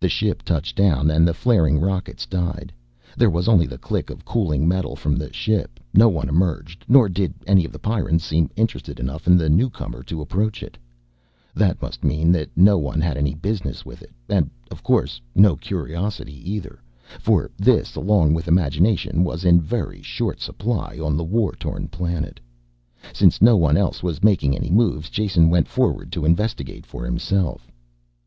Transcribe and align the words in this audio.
The 0.00 0.08
ship 0.08 0.42
touched 0.44 0.76
down 0.78 1.10
and 1.10 1.28
the 1.28 1.34
flaring 1.34 1.78
rockets 1.78 2.24
died. 2.24 2.72
There 3.18 3.28
was 3.28 3.48
only 3.48 3.66
the 3.66 3.76
click 3.76 4.08
of 4.08 4.24
cooling 4.24 4.66
metal 4.66 4.96
from 4.96 5.14
the 5.16 5.30
ship: 5.30 5.78
no 5.92 6.08
one 6.08 6.30
emerged, 6.30 6.86
nor 6.88 7.06
did 7.10 7.34
any 7.46 7.66
of 7.66 7.72
the 7.72 7.78
Pyrrans 7.78 8.24
seem 8.24 8.48
interested 8.56 8.98
enough 8.98 9.26
in 9.26 9.36
the 9.36 9.50
newcomer 9.50 10.02
to 10.04 10.22
approach 10.22 10.62
it. 10.62 10.78
That 11.54 11.82
must 11.82 12.02
mean 12.02 12.32
that 12.32 12.48
no 12.56 12.78
one 12.78 13.02
had 13.02 13.18
any 13.18 13.34
business 13.34 13.84
with 13.84 14.00
it, 14.00 14.10
and, 14.26 14.48
of 14.70 14.82
course, 14.82 15.20
no 15.34 15.54
curiosity 15.54 16.50
either, 16.50 16.80
for 17.20 17.50
this 17.58 17.94
along 17.94 18.32
with 18.32 18.48
imagination 18.48 19.22
was 19.22 19.44
in 19.44 19.60
very 19.60 20.00
short 20.00 20.40
supply 20.40 20.98
on 20.98 21.14
the 21.14 21.24
war 21.24 21.52
torn 21.60 21.88
planet. 21.88 22.40
Since 23.12 23.42
no 23.42 23.54
one 23.58 23.76
else 23.76 24.02
was 24.02 24.24
making 24.24 24.56
any 24.56 24.70
moves, 24.70 25.10
Jason 25.10 25.50
went 25.50 25.68
forward 25.68 26.10
to 26.12 26.24
investigate 26.24 26.86
for 26.86 27.04
himself. 27.04 27.70